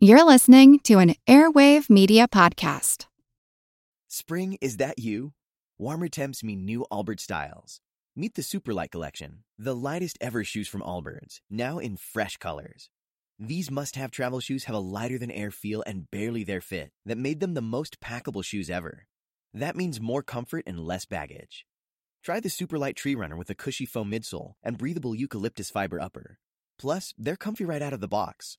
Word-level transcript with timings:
You're 0.00 0.22
listening 0.22 0.78
to 0.84 1.00
an 1.00 1.16
Airwave 1.26 1.90
Media 1.90 2.28
Podcast. 2.28 3.06
Spring, 4.06 4.56
is 4.60 4.76
that 4.76 5.00
you? 5.00 5.32
Warmer 5.76 6.06
temps 6.06 6.44
mean 6.44 6.64
new 6.64 6.86
Allbirds 6.88 7.22
styles. 7.22 7.80
Meet 8.14 8.36
the 8.36 8.42
Superlight 8.42 8.92
Collection, 8.92 9.42
the 9.58 9.74
lightest 9.74 10.16
ever 10.20 10.44
shoes 10.44 10.68
from 10.68 10.82
Allbirds, 10.82 11.40
now 11.50 11.78
in 11.78 11.96
fresh 11.96 12.36
colors. 12.36 12.90
These 13.40 13.72
must 13.72 13.96
have 13.96 14.12
travel 14.12 14.38
shoes 14.38 14.64
have 14.64 14.76
a 14.76 14.78
lighter 14.78 15.18
than 15.18 15.32
air 15.32 15.50
feel 15.50 15.82
and 15.84 16.08
barely 16.12 16.44
there 16.44 16.60
fit 16.60 16.92
that 17.04 17.18
made 17.18 17.40
them 17.40 17.54
the 17.54 17.60
most 17.60 17.98
packable 17.98 18.44
shoes 18.44 18.70
ever. 18.70 19.08
That 19.52 19.74
means 19.74 20.00
more 20.00 20.22
comfort 20.22 20.62
and 20.64 20.78
less 20.78 21.06
baggage. 21.06 21.66
Try 22.22 22.38
the 22.38 22.48
Superlight 22.48 22.94
Tree 22.94 23.16
Runner 23.16 23.36
with 23.36 23.50
a 23.50 23.54
cushy 23.56 23.84
foam 23.84 24.12
midsole 24.12 24.52
and 24.62 24.78
breathable 24.78 25.16
eucalyptus 25.16 25.70
fiber 25.70 26.00
upper. 26.00 26.38
Plus, 26.78 27.14
they're 27.18 27.34
comfy 27.34 27.64
right 27.64 27.82
out 27.82 27.92
of 27.92 27.98
the 27.98 28.06
box. 28.06 28.58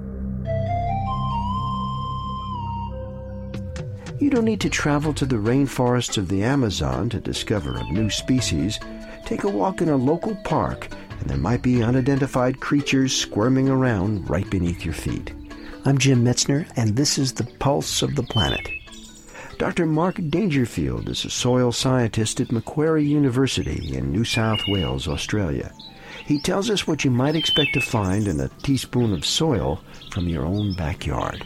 You 4.21 4.29
don't 4.29 4.45
need 4.45 4.61
to 4.61 4.69
travel 4.69 5.15
to 5.15 5.25
the 5.25 5.37
rainforests 5.37 6.15
of 6.15 6.27
the 6.27 6.43
Amazon 6.43 7.09
to 7.09 7.19
discover 7.19 7.75
a 7.75 7.91
new 7.91 8.11
species. 8.11 8.79
Take 9.25 9.45
a 9.45 9.49
walk 9.49 9.81
in 9.81 9.89
a 9.89 9.95
local 9.95 10.35
park, 10.43 10.89
and 11.19 11.27
there 11.27 11.39
might 11.39 11.63
be 11.63 11.81
unidentified 11.81 12.59
creatures 12.59 13.15
squirming 13.15 13.67
around 13.67 14.29
right 14.29 14.47
beneath 14.47 14.85
your 14.85 14.93
feet. 14.93 15.33
I'm 15.85 15.97
Jim 15.97 16.23
Metzner, 16.23 16.71
and 16.75 16.95
this 16.95 17.17
is 17.17 17.33
the 17.33 17.49
Pulse 17.57 18.03
of 18.03 18.13
the 18.13 18.21
Planet. 18.21 18.69
Dr. 19.57 19.87
Mark 19.87 20.19
Dangerfield 20.29 21.09
is 21.09 21.25
a 21.25 21.31
soil 21.31 21.71
scientist 21.71 22.39
at 22.39 22.51
Macquarie 22.51 23.03
University 23.03 23.97
in 23.97 24.11
New 24.11 24.23
South 24.23 24.61
Wales, 24.67 25.07
Australia. 25.07 25.73
He 26.27 26.39
tells 26.39 26.69
us 26.69 26.85
what 26.85 27.03
you 27.03 27.09
might 27.09 27.35
expect 27.35 27.73
to 27.73 27.81
find 27.81 28.27
in 28.27 28.39
a 28.39 28.49
teaspoon 28.61 29.13
of 29.13 29.25
soil 29.25 29.81
from 30.11 30.27
your 30.27 30.45
own 30.45 30.75
backyard. 30.75 31.43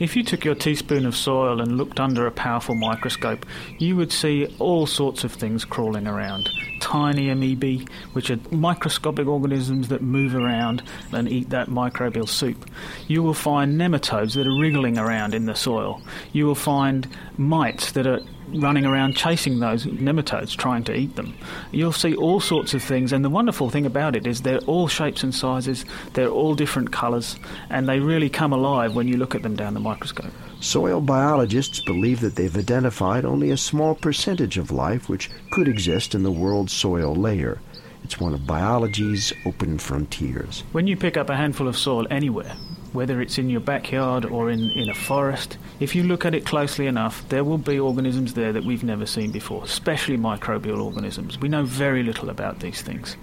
If 0.00 0.14
you 0.14 0.22
took 0.22 0.44
your 0.44 0.54
teaspoon 0.54 1.06
of 1.06 1.16
soil 1.16 1.60
and 1.60 1.76
looked 1.76 1.98
under 1.98 2.26
a 2.26 2.30
powerful 2.30 2.76
microscope, 2.76 3.44
you 3.78 3.96
would 3.96 4.12
see 4.12 4.46
all 4.60 4.86
sorts 4.86 5.24
of 5.24 5.32
things 5.32 5.64
crawling 5.64 6.06
around. 6.06 6.48
Tiny 6.88 7.26
amoebae, 7.26 7.86
which 8.14 8.30
are 8.30 8.38
microscopic 8.50 9.26
organisms 9.26 9.88
that 9.88 10.00
move 10.00 10.34
around 10.34 10.82
and 11.12 11.28
eat 11.28 11.50
that 11.50 11.68
microbial 11.68 12.26
soup. 12.26 12.64
You 13.08 13.22
will 13.22 13.34
find 13.34 13.78
nematodes 13.78 14.32
that 14.36 14.46
are 14.46 14.58
wriggling 14.58 14.96
around 14.96 15.34
in 15.34 15.44
the 15.44 15.54
soil. 15.54 16.00
You 16.32 16.46
will 16.46 16.54
find 16.54 17.06
mites 17.36 17.92
that 17.92 18.06
are 18.06 18.20
running 18.54 18.86
around 18.86 19.16
chasing 19.16 19.60
those 19.60 19.84
nematodes, 19.84 20.56
trying 20.56 20.84
to 20.84 20.94
eat 20.94 21.16
them. 21.16 21.36
You'll 21.72 21.92
see 21.92 22.14
all 22.16 22.40
sorts 22.40 22.72
of 22.72 22.82
things, 22.82 23.12
and 23.12 23.22
the 23.22 23.28
wonderful 23.28 23.68
thing 23.68 23.84
about 23.84 24.16
it 24.16 24.26
is 24.26 24.40
they're 24.40 24.58
all 24.60 24.88
shapes 24.88 25.22
and 25.22 25.34
sizes, 25.34 25.84
they're 26.14 26.30
all 26.30 26.54
different 26.54 26.90
colours, 26.90 27.36
and 27.68 27.86
they 27.86 28.00
really 28.00 28.30
come 28.30 28.54
alive 28.54 28.94
when 28.94 29.08
you 29.08 29.18
look 29.18 29.34
at 29.34 29.42
them 29.42 29.56
down 29.56 29.74
the 29.74 29.80
microscope. 29.80 30.32
Soil 30.60 31.00
biologists 31.00 31.80
believe 31.84 32.20
that 32.20 32.34
they've 32.34 32.56
identified 32.56 33.24
only 33.24 33.50
a 33.50 33.56
small 33.56 33.94
percentage 33.94 34.58
of 34.58 34.72
life 34.72 35.08
which 35.08 35.30
could 35.50 35.68
exist 35.68 36.14
in 36.14 36.24
the 36.24 36.32
world's 36.32 36.72
soil 36.78 37.14
layer. 37.14 37.58
It's 38.04 38.20
one 38.20 38.32
of 38.34 38.46
biology's 38.46 39.32
open 39.44 39.78
frontiers. 39.78 40.62
When 40.72 40.86
you 40.86 40.96
pick 40.96 41.16
up 41.16 41.28
a 41.28 41.36
handful 41.36 41.66
of 41.66 41.76
soil 41.76 42.06
anywhere, 42.10 42.54
whether 42.92 43.20
it's 43.20 43.38
in 43.38 43.50
your 43.50 43.60
backyard 43.60 44.24
or 44.24 44.50
in, 44.50 44.70
in 44.70 44.88
a 44.88 44.94
forest, 44.94 45.58
if 45.80 45.94
you 45.94 46.02
look 46.02 46.24
at 46.24 46.34
it 46.34 46.44
closely 46.44 46.86
enough, 46.86 47.28
there 47.28 47.44
will 47.44 47.58
be 47.58 47.78
organisms 47.78 48.34
there 48.34 48.52
that 48.52 48.64
we've 48.64 48.84
never 48.84 49.06
seen 49.06 49.30
before, 49.30 49.64
especially 49.64 50.16
microbial 50.16 50.82
organisms. 50.82 51.38
We 51.38 51.48
know 51.48 51.64
very 51.64 52.02
little 52.02 52.30
about 52.30 52.60
these 52.60 52.82
things. 52.82 53.16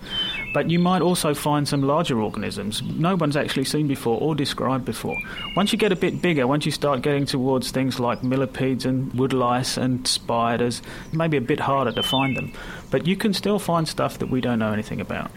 But 0.53 0.69
you 0.69 0.79
might 0.79 1.01
also 1.01 1.33
find 1.33 1.67
some 1.67 1.81
larger 1.81 2.21
organisms 2.21 2.81
no 2.81 3.15
one's 3.15 3.35
actually 3.35 3.65
seen 3.65 3.87
before 3.87 4.19
or 4.21 4.35
described 4.35 4.85
before. 4.85 5.15
Once 5.55 5.71
you 5.71 5.77
get 5.77 5.91
a 5.91 5.95
bit 5.95 6.21
bigger, 6.21 6.47
once 6.47 6.65
you 6.65 6.71
start 6.71 7.01
getting 7.01 7.25
towards 7.25 7.71
things 7.71 7.99
like 7.99 8.23
millipedes 8.23 8.85
and 8.85 9.11
woodlice 9.13 9.77
and 9.77 10.07
spiders, 10.07 10.81
it 11.11 11.13
may 11.13 11.27
be 11.27 11.37
a 11.37 11.41
bit 11.41 11.59
harder 11.59 11.91
to 11.91 12.03
find 12.03 12.37
them. 12.37 12.51
But 12.91 13.05
you 13.05 13.15
can 13.15 13.33
still 13.33 13.59
find 13.59 13.87
stuff 13.87 14.19
that 14.19 14.29
we 14.29 14.41
don't 14.41 14.59
know 14.59 14.71
anything 14.71 15.01
about. 15.01 15.31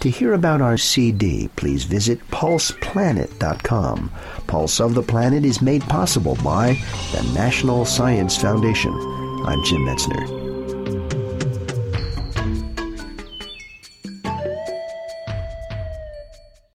To 0.00 0.10
hear 0.10 0.34
about 0.34 0.60
our 0.60 0.76
CD, 0.76 1.48
please 1.56 1.82
visit 1.82 2.20
pulseplanet.com. 2.30 4.12
Pulse 4.46 4.80
of 4.80 4.94
the 4.94 5.02
Planet 5.02 5.44
is 5.44 5.60
made 5.60 5.82
possible 5.82 6.36
by 6.44 6.80
the 7.12 7.22
National 7.34 7.84
Science 7.84 8.36
Foundation. 8.36 8.92
I'm 9.44 9.64
Jim 9.64 9.84
Metzner. 9.84 10.37